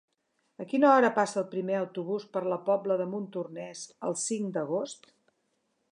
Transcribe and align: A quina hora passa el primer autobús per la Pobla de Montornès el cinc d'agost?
A 0.63 0.65
quina 0.71 0.87
hora 0.93 1.11
passa 1.17 1.37
el 1.41 1.45
primer 1.51 1.75
autobús 1.81 2.25
per 2.37 2.43
la 2.53 2.59
Pobla 2.71 2.99
de 3.03 3.09
Montornès 3.13 3.85
el 4.11 4.19
cinc 4.27 4.53
d'agost? 4.57 5.11